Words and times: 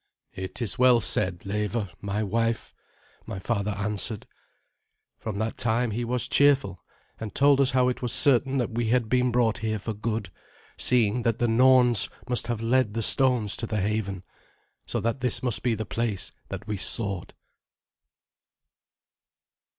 "It 0.33 0.63
is 0.63 0.79
well 0.79 0.99
said, 0.99 1.45
Leva, 1.45 1.91
my 2.01 2.23
wife," 2.23 2.73
my 3.27 3.37
father 3.37 3.69
answered. 3.69 4.25
From 5.19 5.35
that 5.35 5.57
time 5.59 5.91
he 5.91 6.03
was 6.03 6.27
cheerful, 6.27 6.83
and 7.19 7.35
told 7.35 7.61
us 7.61 7.69
how 7.69 7.87
it 7.87 8.01
was 8.01 8.11
certain 8.11 8.57
that 8.57 8.71
we 8.71 8.87
had 8.89 9.09
been 9.09 9.31
brought 9.31 9.59
here 9.59 9.77
for 9.77 9.93
good, 9.93 10.31
seeing 10.75 11.21
that 11.21 11.37
the 11.37 11.47
Norns 11.47 12.09
must 12.27 12.47
have 12.47 12.63
led 12.63 12.95
the 12.95 13.03
stones 13.03 13.55
to 13.57 13.67
the 13.67 13.79
haven, 13.79 14.23
so 14.87 14.99
that 15.01 15.19
this 15.19 15.43
must 15.43 15.61
be 15.61 15.75
the 15.75 15.85
place 15.85 16.31
that 16.49 16.65
we 16.65 16.77
sought. 16.77 17.33